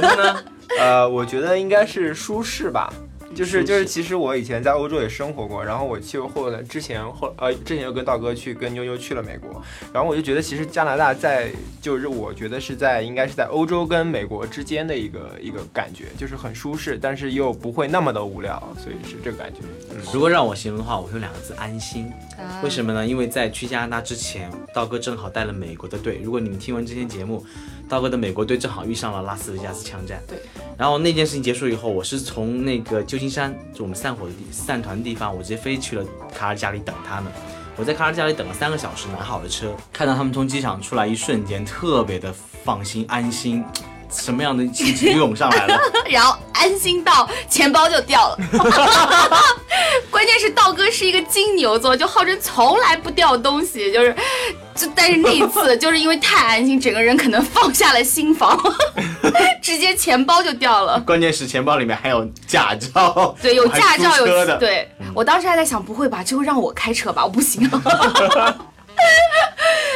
[0.00, 0.44] 然后呢？
[0.80, 2.90] 呃，我觉得应该是舒适吧。
[3.34, 9.62] 就是就是，其实我以前在欧洲也生活过，然后我去后来，之前后呃之前又跟道哥去跟妞妞去了美国，
[9.92, 19.60] 然后我就觉得其实加拿大在就是我觉得是在应该是在欧洲跟美国之间的一个一个感觉，就是很舒适，但是又不会那么的无聊，所以是这个感觉。
[19.90, 22.12] 嗯，如果让我形容的话，我用两个字：安心。
[22.38, 23.06] 啊为什么呢？
[23.06, 26.20] 因为在去加拿大之前，道哥正好带了美国的队。
[26.22, 27.44] 如果你们听完这期节目，
[27.92, 30.18] 道哥的美国队正好遇上了拉斯维加斯枪战。
[30.26, 30.38] 对。
[30.78, 37.30] 然后那件事情结束以后，我是从那个旧金山，就我们散伙的地散团的地方，我直接飞去了卡尔加里等他们。
[37.76, 42.32] 我在卡尔加里等了三个小时，拿好了车，看到他们从机场出来一瞬间，特别的
[42.64, 43.62] 放心安心，
[44.12, 45.80] 什么样的气质涌上来了？
[46.10, 48.38] 然后安心到钱包就掉了。
[50.10, 54.14] 关键是道哥是一个金牛座，就号称从来不掉东西，就是，
[54.74, 58.58] 就但是那一次就是因为太安心，整个人可能放下了心防，
[59.62, 61.00] 直接钱包就掉了。
[61.00, 67.24] 关键是钱包里面还有驾照，对，有驾照租车的，有对、我当时还在想，不会吧，这会让我开车吧？
[67.24, 67.68] 我不行。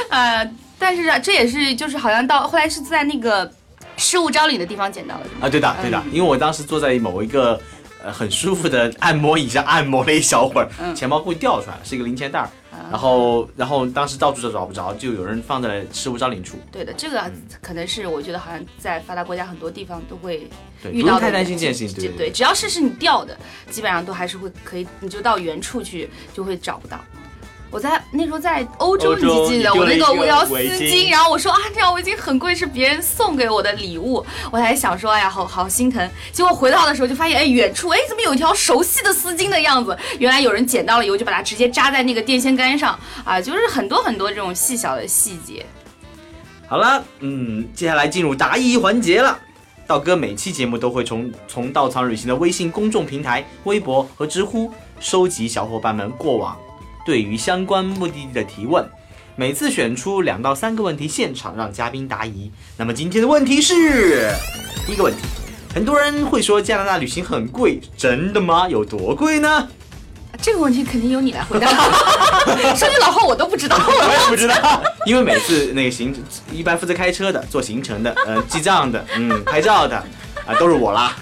[0.08, 0.48] 呃，
[0.78, 3.50] 但是啊这也是就是好像到后来是在那个
[3.96, 5.38] 失物招领的地方捡到的，是吗？
[5.42, 7.60] 啊，对的，对的，因为我当时坐在某一个
[8.04, 12.50] 呃很舒服的按摩椅上按摩了一小会儿，钱包故意掉出来了，是一个零钱袋儿，
[12.90, 16.58] 然后然后当时到处都找不着，就有人放在了失物招领处。
[16.70, 17.30] 对的，这个
[17.62, 20.48] 可能是我觉得好像在发达国家很多地方都会
[20.82, 23.36] 对，遇到太担心这件事情，对对，只要是是你掉的，
[23.70, 27.00] 基本上都还是会可以，你就到原处去就会找不到。
[27.70, 36.08] 我在那时候在欧洲，你记得我那个条丝巾巾，然后我说啊，这条围巾很贵，是别人送给我的礼物，我还想说，哎呀，好好心疼。
[36.32, 39.96] 结果回到的时候就发现，哎，远处哎怎么有一条熟悉的丝巾的样子？
[40.18, 45.66] 原来有人捡到了以后就把它直接扎在那个电线杆上啊，就是很多很多这种细小的细节。
[46.68, 49.38] 好了，嗯，接下来进入答疑环节了。
[49.86, 56.56] 道哥每期节目都会从从稻草旅行的微信公众平台、微博和知乎收集小伙伴们过往
[57.06, 58.84] 对于相关目的地的提问，
[59.36, 62.50] 每次选出两到三个问题，现场让嘉宾答疑。
[62.76, 64.28] 那么今天的问题是，
[64.84, 65.20] 第一个问题，
[65.72, 68.68] 很多人会说加拿大旅行很贵，真的吗？
[68.68, 69.68] 有多贵呢？
[70.42, 71.68] 这个问题肯定由你来回答。
[72.74, 73.78] 说句老话，我都不知道。
[73.86, 76.12] 我也不知道，因为每次那个行
[76.52, 79.96] 一般负责开车的、做行程的、呃记账的、嗯拍照的
[80.44, 81.16] 啊、都是我啦。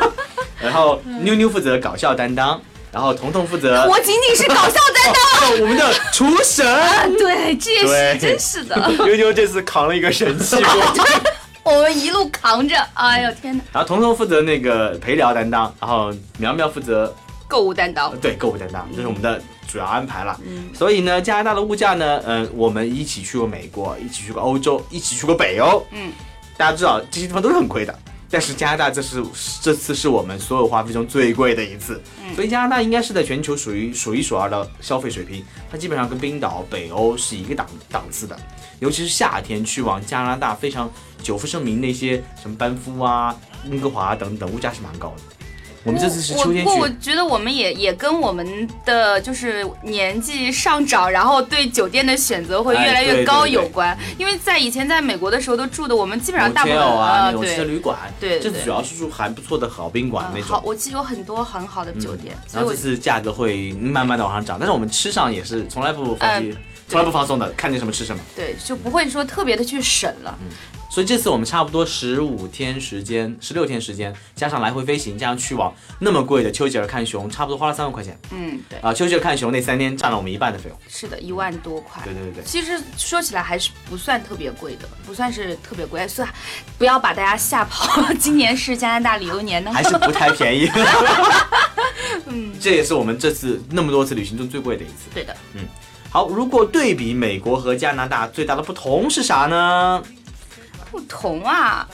[0.58, 2.60] 然后妞妞负责搞笑担当，
[2.96, 5.60] 然后彤彤负责我仅仅是搞笑担当。
[5.60, 6.66] 我们的厨神。
[6.66, 8.74] 啊，对，这也是真是的。
[9.04, 10.56] 妞妞 这次扛了一个神器
[11.62, 13.62] 我们一路扛着，哎呦天哪！
[13.74, 17.14] 然后彤彤负责那个陪聊担当，然后苗苗负责
[17.46, 19.38] 购物担当呃，对购物担当，这是我们的
[19.68, 20.34] 主要安排了。
[20.46, 26.10] 嗯所以呢，加拿大的物价呢，嗯、我们一起去过美国，一起去过欧洲，一起去过北欧，嗯，
[26.56, 27.94] 大家知道这些地方都是很贵的。
[28.36, 29.24] 但是加拿大这是
[29.62, 38.38] 这次是我们所有花费中最贵的一次，嗯所以加拿大应该是在全球属于数一数二的消费水平，它基本上跟冰岛、北欧是一个档档次的。
[38.78, 43.34] 尤其是夏天去往加拿大非常久负盛名那些什么班夫啊、
[43.70, 45.35] 温哥华等等，物价是蛮高的。
[45.86, 53.96] 我们这次是秋天不过我去，觉得我们也也跟我们的就是年纪上涨，然后对酒店的选择会越来越高对有关。
[54.18, 57.66] 因为在以前在美国的时候都住的，我们基本上大部分啊呃那种汽车对。
[57.66, 60.62] 旅馆，对这次主要是住还不错的好宾馆那嗯好，种。
[60.66, 66.56] 我记得有很多很好的酒店，然后这次价格会慢慢的往上涨，但是我们吃上也是从来不放弃，嗯
[66.88, 68.22] 从来不放松的，看见什么吃什么。
[68.34, 70.36] 对就不会说特别的去省了。
[70.96, 78.94] 所以这次我们差不多十五天时间，十六天时间，加上来回飞行，加上去往那么贵的丘吉尔看熊，差不多花了三万块钱嗯，对，啊。
[78.94, 80.78] 丘吉尔看熊那三天占了我们一半的费用。
[80.88, 82.02] 是的，一万多块。
[82.02, 82.44] 对对对对。
[82.44, 86.26] 其实说起来还是不算特别贵的，不算是特别贵，算
[86.78, 88.10] 不要把大家吓跑。
[88.18, 90.66] 今年是加拿大旅游年呢，还是不太便宜。
[92.24, 95.10] 嗯，这也是我们这次那么多次旅行中最贵的一次。
[95.12, 95.36] 对的。
[95.52, 95.60] 嗯
[96.08, 100.02] 好，如果对比美国和加拿大，最大的不同是啥呢？
[100.96, 101.86] 不同啊，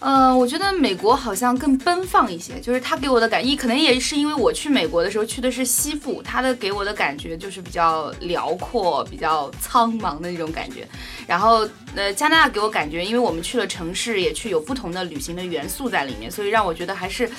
[0.00, 10.84] 呃，我觉得美国好像更奔放一些，就是他给我的感一可能也是因为我去美国的时候去的是西部，他的给我的感觉就是比较辽阔、比较苍茫的那种感觉。
[11.28, 17.30] 然后呃，加拿大给我感觉，因为我们去了城市，也去有不同的旅行的元素在里面，所以让我觉得还是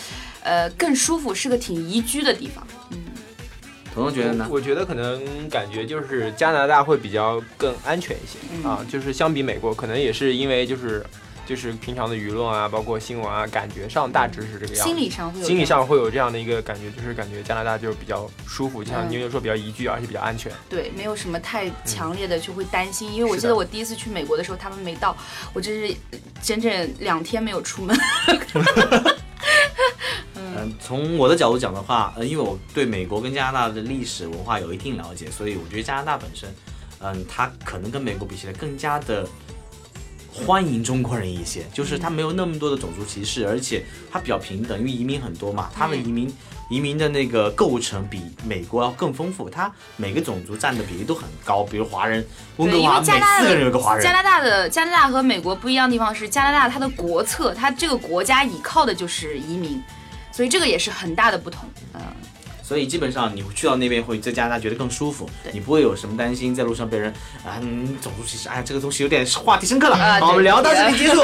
[0.43, 2.66] 呃更舒服，是个挺宜居的地方。
[2.91, 2.97] 嗯，
[3.94, 4.48] 彤彤觉得呢？
[4.50, 11.06] 我觉得可能感觉就是加拿大会比较更安全一些、嗯啊，就是相比美国，可能也是因为就是
[11.46, 14.84] 就是平常的舆论啊，包括新闻啊，感觉上大致是这个样子。
[14.84, 20.52] 心理上会有心理这样上会有这样的一个感觉，就是感觉加拿大就是比较舒服，就像嗯妞妞说比较宜居，而且比较安全。
[20.70, 25.18] 对，没有什么太强烈的就会担心，因为我记得我第一次去美国的时候，他们没到，
[25.54, 25.96] 我这是
[26.42, 27.98] 整整两天没有出门。
[30.82, 36.54] 嗯，从我的角度讲的话，呃，因为我对美国跟加拿大的历史文化有一定了解，所以我觉得加拿大本身，
[37.00, 39.28] 嗯，它可能跟美国比起来更加的
[40.34, 46.34] 欢迎中国人一些，就是它没有那么多的种族歧视，而且它比较平等，因为移民很多嘛，它的嗯移民
[46.70, 52.26] 移民的那个构成比美国要更丰富，它每个种族占的比例都很高，比如华人，
[52.56, 54.04] 温哥华每为加拿大四个人有个华人。
[54.04, 59.84] 加，拿大的加拿大和美国不一样的地方是，加拿大它的国策，它这个国家依靠的就是移民，
[60.42, 61.70] 所以这个也是很大的不同。
[61.94, 62.02] 嗯，
[62.64, 67.14] 所以基本上你去到那边会在加拿大觉得更舒服对，你不会有什么担心在路上被人
[67.46, 70.20] 啊、嗯、种族歧视，哎，这个东西有点话题深刻了。
[70.20, 71.22] 好，我们聊到这里结束。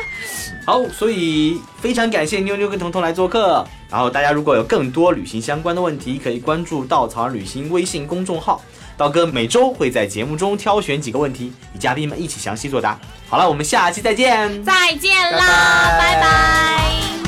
[0.64, 3.62] 好，所以非常感谢妞妞跟彤彤来做客。
[3.90, 8.62] 然后大家如果有更多旅行相关的问题，可以关注稻草人旅行微信公众号。
[8.96, 12.98] 道哥每周会在节目中挑选几个问题，与嘉宾们一起详细作答。
[13.28, 14.64] 好了，我们下期再见。
[14.64, 17.27] 再见啦，拜拜拜拜